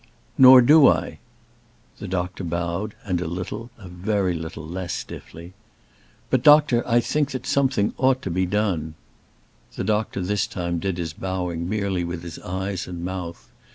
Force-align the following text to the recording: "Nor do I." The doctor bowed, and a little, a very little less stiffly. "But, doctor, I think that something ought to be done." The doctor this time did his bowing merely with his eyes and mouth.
"Nor 0.35 0.63
do 0.63 0.87
I." 0.87 1.19
The 1.99 2.07
doctor 2.07 2.43
bowed, 2.43 2.95
and 3.05 3.21
a 3.21 3.27
little, 3.27 3.69
a 3.77 3.87
very 3.87 4.33
little 4.33 4.65
less 4.65 4.93
stiffly. 4.95 5.53
"But, 6.31 6.41
doctor, 6.41 6.81
I 6.87 6.99
think 7.01 7.29
that 7.33 7.45
something 7.45 7.93
ought 7.99 8.23
to 8.23 8.31
be 8.31 8.47
done." 8.47 8.95
The 9.75 9.83
doctor 9.83 10.21
this 10.21 10.47
time 10.47 10.79
did 10.79 10.97
his 10.97 11.13
bowing 11.13 11.69
merely 11.69 12.03
with 12.03 12.23
his 12.23 12.39
eyes 12.39 12.87
and 12.87 13.05
mouth. 13.05 13.47